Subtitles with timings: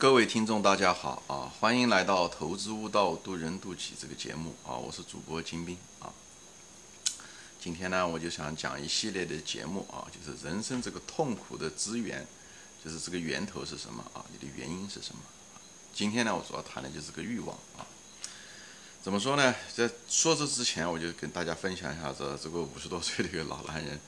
[0.00, 1.52] 各位听众，大家好啊！
[1.60, 4.72] 欢迎来到《投资悟道，渡人渡己》这个节目啊！
[4.72, 6.08] 我是主播金兵啊。
[7.60, 12.26] 今天呢，我就想讲一系列的节目啊，就是人生这个痛苦的资源，
[12.82, 14.24] 就是这个源头是什么啊？
[14.32, 15.20] 你的原因是什么？
[15.92, 17.84] 今天呢，我主要谈的就是个欲望啊。
[19.02, 19.54] 怎么说呢？
[19.76, 24.00] 在说这之前，我就跟大家分享一下这这个五十多岁的一个老男人。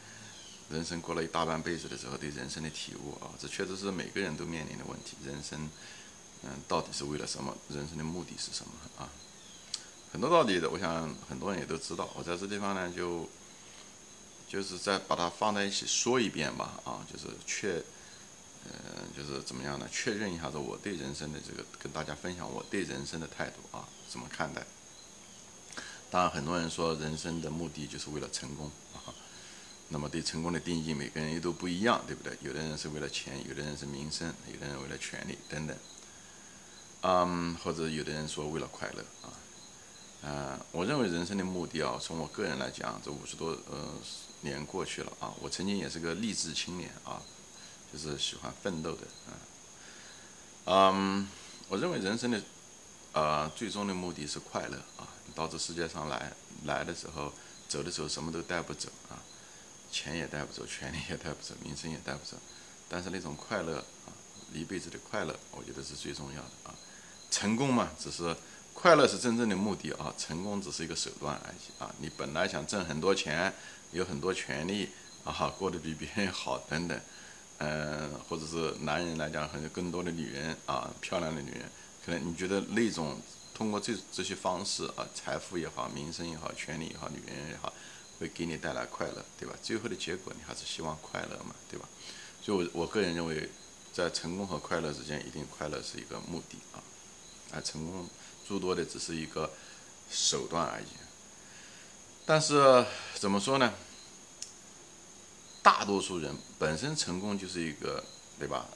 [0.73, 5.19] 人生过了一大半辈子的时候，对人生的体悟啊，这确实是每个人都面临的问题。
[5.23, 5.69] 人生，
[6.43, 7.55] 嗯，到底是为了什么？
[7.69, 9.09] 人生的目的是什么啊？
[10.11, 12.09] 很多道理的，我想很多人也都知道。
[12.17, 13.29] 我在这地方呢，就
[14.49, 17.83] 就是再把它放在一起说一遍吧，啊，就是确，
[18.65, 18.73] 嗯，
[19.15, 19.87] 就是怎么样呢？
[19.93, 24.65] 确认一下子我对人生的这个，跟大家分享我对人生的态度啊，怎么看待？
[26.11, 28.71] 当然，很多人说人生的目的就是为了成功。
[29.93, 32.37] 那么对成功的定义，每个人也都不一样，对不对？
[32.41, 35.77] 有的人是为了钱，有的人是名声，有的人为了权利等等。
[37.03, 39.29] 嗯，或者有的人说为了快乐啊。
[40.23, 43.93] 嗯，我认为人生的目的啊，从我个人来讲，这五十多呃
[44.41, 47.21] 年过去了啊，我曾经也是个励志青年啊，
[47.93, 50.91] 就是喜欢奋斗的啊。
[50.95, 51.29] 嗯，
[51.69, 52.43] 我认为人生的
[53.13, 55.07] 呃最终的目的是快乐啊。
[55.35, 56.33] 到这世界上来
[56.65, 57.33] 来的时候，
[57.69, 58.89] 走的时候什么都带不走。
[59.93, 62.39] 钱也带不走，权利也带不走，名声也带不走，
[62.89, 64.11] 但是那种快乐啊，
[64.53, 66.75] 一辈子的快乐，我觉得是最重要的啊。
[67.31, 68.35] 成功嘛，只是
[68.73, 71.95] 快乐是真正的目的啊，成功只是一个手段而已啊。
[71.99, 73.53] 你本来想挣很多钱，
[73.93, 74.89] 有很多权利
[75.25, 76.99] 啊，过得比别人好等等，
[77.59, 81.63] 嗯，或者是男人来讲，很更多的女人啊，漂亮的女人，
[82.05, 83.21] 可能你觉得那种
[83.55, 87.73] 通过这这些方式啊，财富也好，名声也好，权利也好，女人也好。
[88.23, 89.55] 会给你带来快乐，对吧？
[89.61, 91.89] 最后的结果你还是希望快乐嘛，对吧？
[92.41, 93.51] 所以，我我个人认为，
[93.93, 96.79] 在成功和快乐之间，一定快乐是一个目的啊，
[97.53, 98.09] 而成功
[98.47, 99.53] 诸多的只是一个
[100.09, 100.87] 手段而已。
[102.25, 103.75] 但是怎么说呢？
[105.61, 108.05] 大多数人本身成功就是一个，
[108.39, 108.69] 对吧？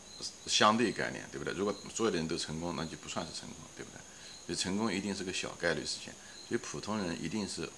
[0.49, 1.55] 相对概念，对不对？
[1.55, 4.01] 如果所有的人都成功，那就不算是成功，对不对？
[4.47, 6.13] 所以成功一定是个小概率事件，
[6.49, 7.71] 所以普通人一定是。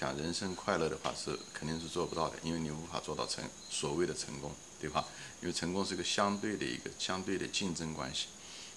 [0.00, 4.50] 想人生快乐的话是肯定是做不到的，因为你无法做到成所谓的成功，
[4.80, 5.04] 对吧？
[5.42, 8.28] 因为成功是一个相对的一个相对的竞争关系，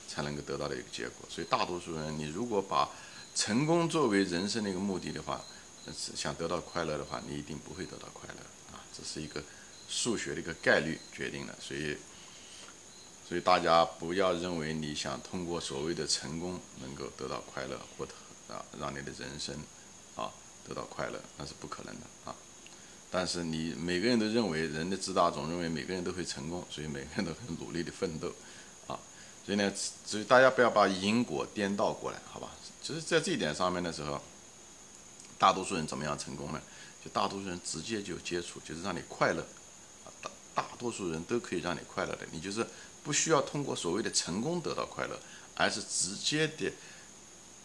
[0.06, 1.26] 才能够得到的一个结果。
[1.30, 2.90] 所以大多数人，你如果把
[3.34, 5.42] 成功作为人生的一个目的的话，
[6.14, 8.84] 想得到快乐的话，你一定不会得到快乐啊！
[8.92, 9.42] 这是一个
[9.88, 11.56] 数学的一个概率决定的。
[11.62, 11.96] 所以，
[13.26, 18.12] 所以大家不要认为你想通过所谓的成功能够得到快乐，或者
[18.50, 19.56] 啊让你的人生
[20.18, 20.30] 啊。
[20.68, 22.36] 得到快乐那是不可能的啊！
[23.12, 28.34] 但是你每个人都认为人的自大，总认为每个人都会成功，所以每个人都很努力的奋斗
[28.88, 28.98] 啊！
[29.46, 29.72] 所以呢，
[30.06, 32.50] 所以大家不要把因果颠倒过来，好吧？
[32.82, 34.22] 就是在这一点上面的时候，
[35.38, 36.62] 大多数人怎么样成功呢？
[37.04, 39.42] 就大多数人直接就接触，就是让你快乐
[40.06, 40.08] 啊！
[40.22, 42.66] 大大多数人都可以让你快乐的，你就是
[43.04, 45.20] 不需要通过所谓的成功得到快乐，
[45.56, 46.72] 而是直接的。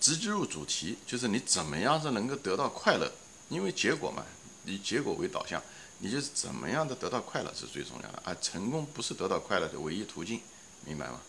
[0.08, 3.12] 直接入主题，就是你怎么样是能够得到快乐，
[3.50, 4.24] 因为结果嘛，
[4.64, 5.62] 以结果为导向，
[5.98, 10.40] 你就是怎么样的得到快乐是最重要的，而成功不是得到快乐的唯一途径，
[10.86, 11.20] 明白吗？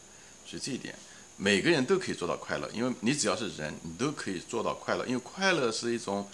[0.46, 0.98] 所以这一点，
[1.36, 6.26] 每个人都可以做到快乐，因为你只要是人，你都可以做到快乐，因为快乐是一种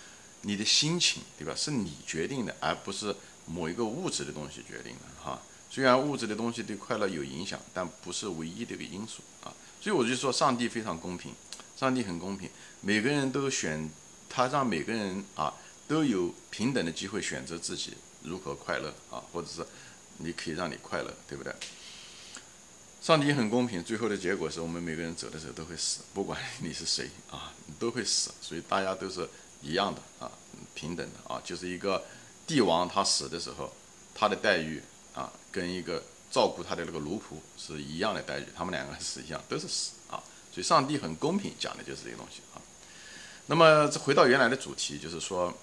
[0.42, 1.56] 你的心情，对吧？
[1.56, 3.16] 是你决定的，而不是
[3.48, 5.42] 某一个物质的东西决定的，哈。
[5.72, 9.52] 虽然物质的东西对快乐有影响，但不是唯一的一个因素啊。
[9.82, 11.34] 所以我就说，上帝非常公平。
[11.76, 12.50] 上帝很公平，
[12.82, 13.90] 每个人都选，
[14.30, 15.54] 他让每个人啊
[15.88, 17.94] 都有平等的机会选择自己
[18.24, 19.66] 如何快乐啊，或者是
[20.18, 21.54] 你可以让你快乐，对不对？
[23.02, 29.30] 上帝很公平，最后的结果是我们每个人走的时候都会死，不管你是谁啊，你都会死，所以大家都是
[29.62, 30.32] 一样的啊，
[30.74, 32.04] 平等的啊，就是一个
[32.48, 33.72] 帝王他死的时候，
[34.16, 34.82] 他的待遇
[35.14, 40.24] 啊跟一个照顾他的那个奴仆是一样的待遇，他们两个是一样，都是死啊。
[40.56, 42.62] 所以上帝很公平，讲的就是这个东西啊。
[43.48, 45.54] 那么这回到原来的主题，就是说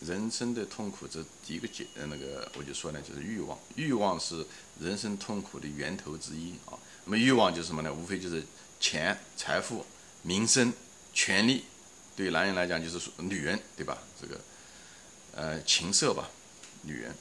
[0.00, 3.56] 人生的痛苦，这第一个解呃那个我就说呢，就是欲望。
[3.76, 4.44] 欲望是
[4.80, 6.74] 人生痛苦的源头之一啊。
[7.04, 7.94] 那么欲望就是什么呢？
[7.94, 8.44] 无非就是
[8.80, 9.86] 钱、财富、
[10.22, 10.72] 名声、
[11.14, 11.64] 权利。
[12.16, 13.96] 对男人来讲，就是说女人，对吧？
[14.20, 14.40] 这个
[15.36, 16.28] 呃情色吧，
[16.82, 17.14] 女人。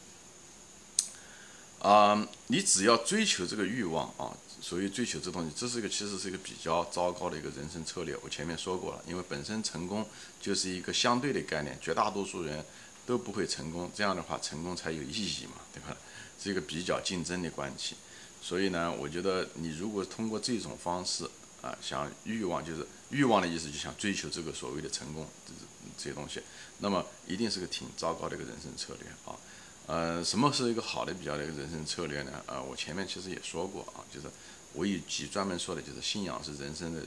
[1.80, 4.36] 啊，你只要追求这个欲望啊。
[4.62, 8.18] 所以追求这东西，这是一个其实是一个比较糟糕的一个人生策略。
[8.24, 10.04] 我前面说过了，因为本身成功
[10.42, 12.66] 就是一个相对的概念，绝大多数人
[13.06, 15.96] 都不会成功，这样的话成功才有意义嘛，对吧？
[16.42, 17.96] 是一个比较竞争的关系。
[18.42, 21.30] 所以呢，我觉得你如果通过这种方式
[21.62, 25.54] 啊，想欲望就是欲望的意思，就想追求这个所谓的成功，这
[25.96, 26.42] 这些东西，
[26.80, 29.38] 那么一定是个挺糟糕的一个人生策略啊。
[29.88, 32.32] 呃，什么是一个好的比较的人生策略呢？
[32.48, 34.28] 呃，我前面其实也说过啊，就是
[34.74, 37.02] 我以及专门说的就是信仰是人生的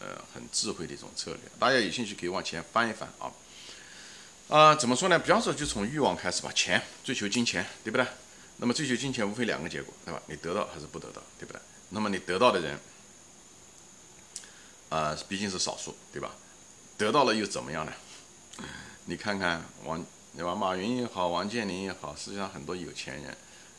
[0.00, 1.40] 呃很智慧的一种策略。
[1.58, 3.30] 大家有兴趣可以往前翻一翻啊。
[4.48, 5.18] 啊，怎么说呢？
[5.18, 8.06] 比方说，就从欲望开始吧，钱，追求金钱，对不对？
[8.58, 10.20] 那么追求金钱无非两个结果，对吧？
[10.26, 11.60] 你得到还是不得到，对不对？
[11.88, 12.78] 那么你得到的人，
[14.90, 16.32] 啊，毕竟是少数，对吧？
[16.98, 17.92] 得到了又怎么样呢？
[19.06, 20.04] 你看看王，
[20.36, 20.54] 对吧？
[20.54, 23.36] 马云也好，王健林也好，实际上很多有钱人，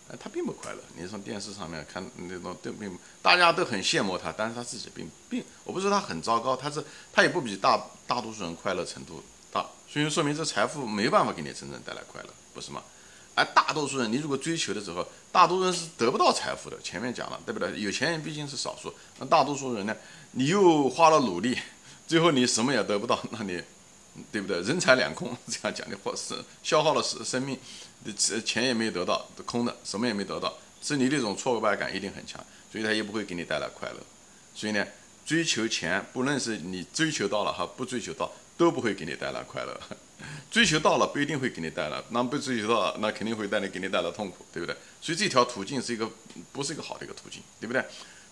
[0.08, 0.80] 呃，他并不快乐。
[0.96, 9.24] 你从电视上面看那种都并，大家都很羡慕他，但是他自己并并，我不是说他很糟糕，他是他也不比大大多数人快乐程度。
[9.52, 12.82] 大，所以说明这财富没办法给你真正带来快乐，不是吗？
[13.36, 16.80] 而大多数人，你如果追求的时候，大多数人是得不到财富的。
[16.82, 17.80] 前面讲了，对不对？
[17.80, 19.96] 有钱人毕竟是少数，那大多数人呢？
[20.32, 21.58] 你又花了努力，
[22.08, 23.60] 最后你什么也得不到，那你，
[24.32, 24.62] 对不对？
[24.62, 27.58] 人财两空，这样讲的话是消耗了生生命，
[28.46, 33.98] 钱也没有得到，空的，什么也没得到，是你那种挫败感一定很强，所以他也不会给你带来快乐。
[34.56, 34.86] 所以呢，
[35.26, 38.32] 追求钱，不论是你追求到了哈，不追求到。
[38.56, 39.76] 都不 会给你带来快乐，
[40.52, 44.78] 追求到了不一定会给你带来，那不追求到了，那肯定会带来给你带来痛苦，对不对？
[45.02, 46.08] 所以这条途径是一个
[46.52, 47.84] 不是一个好的一个途径，对不对？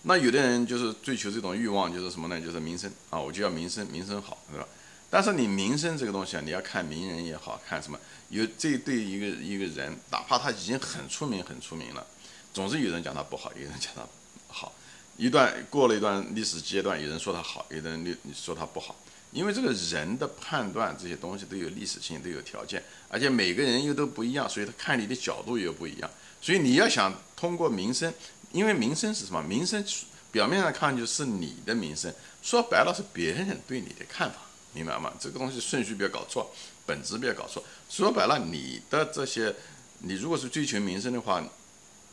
[0.02, 2.40] 那有的人就是追求这种欲望，就是什么呢？
[2.40, 4.68] 就是名声啊，我就要名声，名声好，是吧？
[5.12, 8.00] 但是你名声这个东西啊，你要看名人也好看什么，
[8.30, 12.06] 有这对一个一个人，哪怕他已经很出名很出名了，
[12.54, 14.00] 总是有人讲他不好，有人讲他
[14.48, 14.74] 好，
[15.18, 18.96] 一段过了一段历史阶段，有人说他好，有人你你说他不好。
[19.32, 26.10] 因为这个人的判断这些东西都有历史性，都有条件，而且每个人又都不一样，所以他看你的角度又不一样。
[26.40, 28.12] 所以你要想通过名声，
[28.50, 29.42] 因为名声是什么？
[29.42, 29.84] 名声
[30.30, 32.12] 表面上看上去是你的名声，
[32.42, 34.36] 说白了是别人对你的看法，
[34.72, 35.12] 明白吗？
[35.18, 36.50] 这个东西顺序不要搞错，
[36.86, 37.62] 本质不要搞错。
[37.88, 39.54] 说白了，你的这些，
[39.98, 41.42] 你如果是追求名声的话，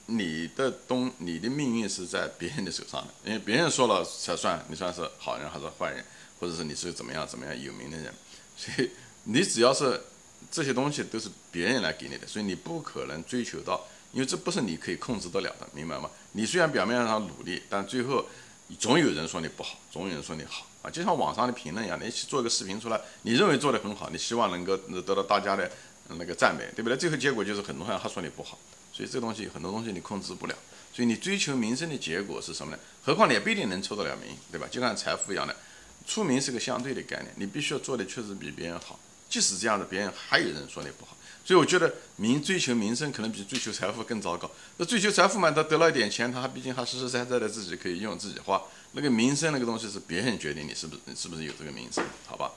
[0.06, 6.03] 你的东，你的命运是在别人的手上的，因为别人说了才算，你算是好人还是坏人。
[6.41, 8.13] 或者是你是怎么样怎么样有名的人，
[8.56, 8.89] 所以
[9.25, 10.01] 你只要是
[10.50, 16.09] 这些东西都是别人来给你的，所以你不可能追求到，因为这不是你可以控制得了的，明白吗？
[16.31, 18.25] 你虽然表面上努力，但最后
[18.75, 25.69] 总有人说你不好，总有人说你好啊，就像网上的评论一样，你做一个视频出来，你认为做得很好，你希望能够得到大家的
[26.10, 26.98] 那个赞美，对不对？
[26.98, 28.57] 最后结果就是很多人还说你不好，
[28.94, 30.56] 所以这东西很多东西你控制不了，
[30.94, 32.80] 所以你追求名声的结果是什么呢？
[33.04, 34.68] 何况你也不一定能出得了名，对吧？
[34.69, 35.56] 就像财富一样的。
[36.07, 39.00] 出名是个相对的概念，你必须要做的确实比别人好。
[39.29, 41.15] 即使这样的，别人还有人说你不好。
[41.45, 44.49] 所以我觉得名追求名声可能比追求财富更糟糕。
[44.77, 48.61] 那追求财富嘛，他得了一点钱，他毕竟还实实在在的自己可以用自己花。
[48.91, 52.51] 那个名声那个东西是别人决定你是不是是不是有这个名声，好吧？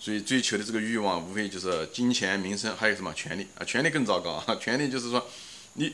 [0.00, 3.64] 所以追求的这个欲望无非就是金钱、名声，还有什么权利啊？
[3.64, 4.54] 权利更糟糕啊！
[4.60, 5.28] 权利就是说
[5.74, 5.92] 你。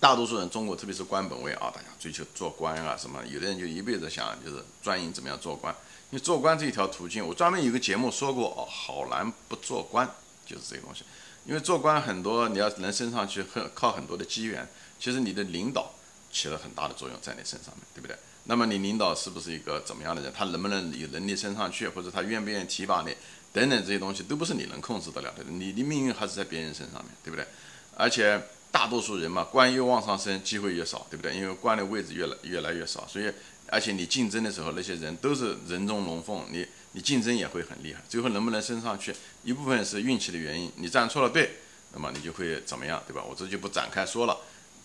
[0.00, 5.74] 大多数人，中国特别是官本位啊，大家追求做官啊什么，有的人就一辈子想就是专营怎么样做官。
[6.08, 10.08] 你做官这一条途径，我专门有个节目说过哦，好难不做官，
[10.46, 11.04] 就是这个东西。
[11.44, 14.66] 因为做官很多，你要能升上去，很靠很多的机缘。
[14.98, 15.92] 其实你的领导
[16.32, 18.16] 起了很大的作用在你身上面对不对？
[18.44, 20.32] 那么你领导是不是一个怎么样的人？
[20.34, 23.14] 他能不能有能力升上去，或者他愿不愿意提拔你，
[23.52, 25.44] 等等这些东西都不是你能控制得了的。
[25.46, 27.46] 你的命运还是在别人身上面对不对？
[27.94, 28.42] 而且。
[28.80, 31.36] 大多数人嘛，官越往上升，机会越少，对不对？
[31.36, 33.30] 因为官的位置越来越来越少，所以
[33.66, 38.00] 而且你竞争的时候，那些人都是人中龙凤，你你竞争也会很厉害。
[38.08, 41.50] 最后能不能升上去，一部分是运气的原因，你站错了队，
[41.92, 43.22] 那么你就会怎么样，对吧？
[43.22, 44.34] 我这就不展开说了。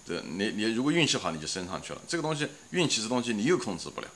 [0.06, 2.02] 这你你如果运气好，你就升上去了。
[2.06, 4.08] 这个东西运气这东西你又控制不了，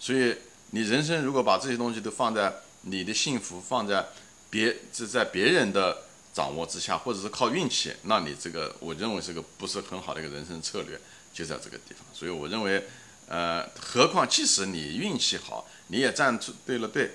[0.00, 0.34] 所以
[0.72, 4.04] 你人生如果把这些东西都放在你的幸福放在
[4.50, 6.07] 别是在别人的。
[6.32, 10.98] 掌握之下，或者是靠运气，那你这个我认为是个不是很好的一个人生策略，
[11.32, 12.04] 就在这个地方。
[12.12, 12.84] 所以我认为，
[13.26, 17.10] 呃，何况即使你运气好，你也站出对了对，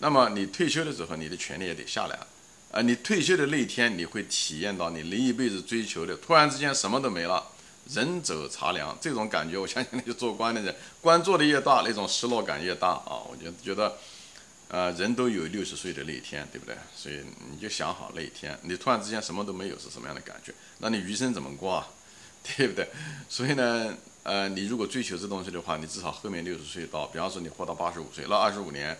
[0.00, 2.26] 那么你退休的时候，你的权利也得下来了。
[2.72, 7.42] 啊，你退休的那一天，你会体验到你那一辈子追求的，突然之间什么都没了，
[7.88, 13.24] 人走茶凉，这种感觉，我相信那些做官的人，官做的越大，那种失落感越大啊。
[13.30, 13.96] 我觉觉得。
[14.68, 16.76] 呃，人都有六十岁的那一天，对不对？
[16.94, 17.20] 所以
[17.50, 20.52] 你就想好那一天，你突然之间什么都没有是什么样的感觉？
[20.78, 21.88] 那你余生怎么过啊？
[22.56, 22.88] 对不对？
[23.28, 28.98] 所以呢，呃，你如果追求这东西的话，你至少后面六十岁到，比方说你活到八十五岁，那二十五年，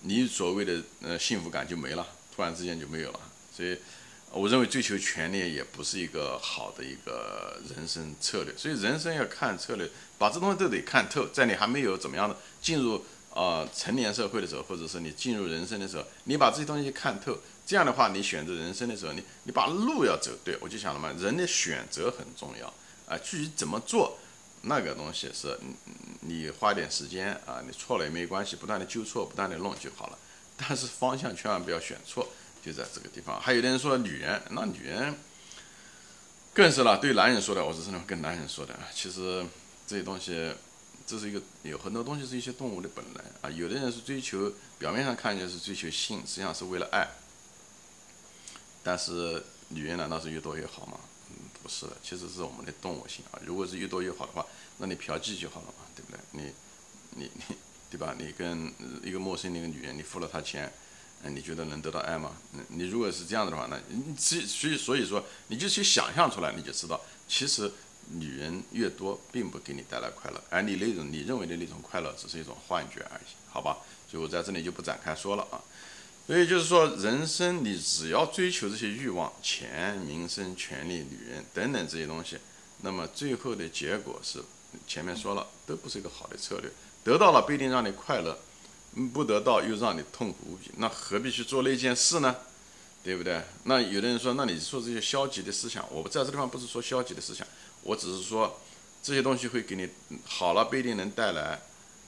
[0.00, 3.20] 你所谓的呃幸福感就没了，突然之间就没有了。
[3.54, 3.76] 所以，
[4.30, 11.26] 我认为追求权利也不是一个好的一个人生策略，所以人生要看策略，把这东西都得看透。
[11.28, 17.36] 在你还没有怎么样的进入啊成年社会的时候，或者是你进入人生的时候，你把这些东西看透，
[17.66, 20.56] 这样的话，你选择人生的时候，你你把路要走对。
[20.60, 22.72] 我就想了嘛，人的选择很重要
[23.06, 24.16] 啊，至于怎么做，
[24.62, 25.58] 那个东西是
[26.20, 30.18] 你花点时间啊，你错了也没关系，不断的纠错，不断的弄就好了。
[30.56, 32.28] 但是方向千万不要选错。
[32.64, 35.14] 就在这个地方，还有的人说女人，那女人
[36.54, 36.96] 更是了。
[36.96, 38.74] 对男人说的，我是真的跟男人说的。
[38.94, 39.44] 其实
[39.86, 40.50] 这些东西，
[41.06, 43.50] 这是一个有很多东西是一些动物的本能啊。
[43.50, 47.08] 有的人是追求表面上看起来是追求性，实际上是为了爱。
[48.82, 50.98] 但是女人难道是越多越好吗？
[51.30, 53.40] 嗯，不是的，其实是我们的动物性啊。
[53.44, 54.46] 如果是越多越好的话，
[54.78, 56.20] 那你嫖妓就好了嘛，对不对？
[56.32, 56.52] 你
[57.10, 57.56] 你你，
[57.90, 58.14] 对吧？
[58.18, 60.66] 你跟一个陌生的一个女人，你付了她钱。
[60.66, 60.80] 嗯
[61.34, 62.32] 你觉得能得到爱吗？
[62.68, 67.72] 你如果是这样子的话，那你所所以所以说，你就去想象出来，你就知道，其实
[68.10, 73.78] 女人越多，并不给你带来快乐，而你那种你认为的那种快乐，只是一种幻觉而已，好吧？
[74.10, 75.60] 所以我在这里就不展开说了啊。
[76.26, 82.38] 所以就是说，人生你只要追求这些欲望，钱、名声、权利、女人等等这些东西，
[82.82, 84.42] 那么最后的结果是，
[84.86, 86.70] 前面说了，都不是一个好的策略，
[87.02, 88.38] 得到了不一定让你快乐。
[89.12, 92.36] 不得到又让你痛苦无比，那何必去做那件事呢？
[93.02, 93.42] 对不对？
[93.64, 97.44] 那有的人说，那你说这些消极的思想，我不在这地方不是说消极的思想，
[97.84, 98.58] 我只是说
[99.02, 99.88] 这些东西会给你
[100.24, 101.60] 好了不一定能带来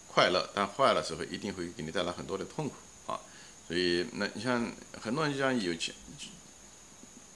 [0.09, 2.75] 快乐，但坏了时候一定会给你带来很多的痛苦
[3.07, 3.21] 啊。
[3.69, 5.95] 所以那你像很多人就像有钱，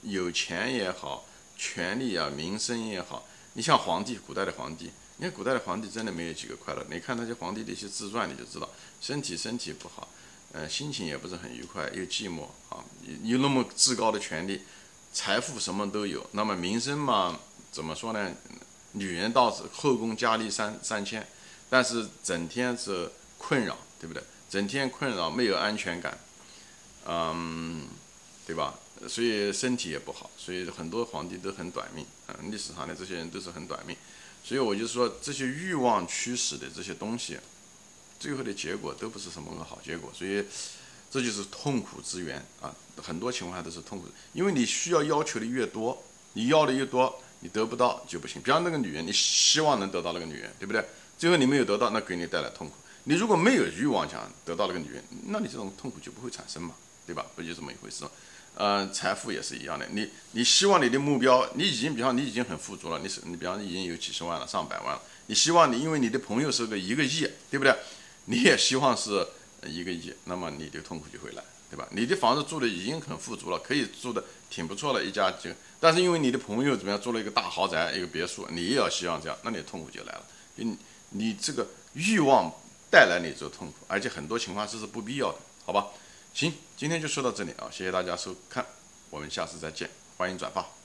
[0.01, 4.91] 有钱也好，权力啊、名声也好，你像皇帝，古代的皇帝。
[5.17, 6.83] 你看古代的皇帝真的没有几个快乐。
[6.89, 8.67] 你看那些皇帝的一些自传，你就知道，
[8.99, 10.07] 身体身体不好，
[10.51, 12.83] 呃，心情也不是很愉快，又寂寞啊。
[13.21, 14.61] 有那么至高的权利，
[15.13, 17.39] 财富什么都有，那么名声嘛，
[17.71, 18.31] 怎么说呢？
[18.93, 21.25] 女人倒是后宫佳丽三三千，
[21.69, 24.21] 但是整天是困扰，对不对？
[24.49, 26.17] 整天困扰，没有安全感，
[27.07, 27.87] 嗯，
[28.45, 28.75] 对吧？
[29.07, 32.35] 所以身体也不好，所以很多皇帝都很短命啊。
[32.43, 33.95] 历史上的这些人都是很短命。
[34.43, 37.39] 所以我就说，这些欲望驱使的这些东西，
[38.19, 40.11] 最后的结果都不是什么个好结果。
[40.13, 40.43] 所以，
[41.09, 42.75] 这就是痛苦之源啊！
[42.97, 48.41] 很多情况下都是痛苦，因为你需要要求的越多，你要的越多，你得不到就不行。
[48.41, 50.83] 比方那个女人，你希望能得到那个女人，对不对？
[51.17, 52.73] 最后你没有得到，那给你带来痛苦。
[53.03, 56.73] 你如果没有欲望想得到那个女人，那你这种痛苦就不会产生嘛，
[57.05, 57.25] 对吧？
[57.35, 58.05] 不就这么一回事？
[58.55, 59.87] 嗯，财富也是一样的。
[59.91, 65.01] 你你希望你的目标，你已经比方你已经很富足了，你是你比方已经有几十万了，上百万了。
[65.27, 67.73] 你希望你因为你的朋友是个一个亿，对不对？
[68.25, 69.25] 你也希望是
[69.65, 71.41] 一个亿，那么你的痛苦就会来，
[71.71, 71.87] 对吧？
[71.91, 75.49] 你的房子住的已经很富足了，可以住的挺不错了一家就，
[75.79, 80.25] 但是因为你的朋友怎么样住了一个大豪宅，一个别墅，你也要希望这样，那你痛苦就来了。
[80.55, 80.77] 你
[81.11, 82.51] 你这个欲望
[82.91, 85.87] 带来你这个痛苦，而且很多情况这是不必要的，好吧？
[86.33, 87.69] 行，今天就说到这里啊！
[87.71, 88.65] 谢谢大家收看，
[89.09, 90.80] 我们下次再见，欢迎转发。